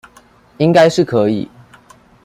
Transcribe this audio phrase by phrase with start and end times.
[0.57, 1.47] 應該是可以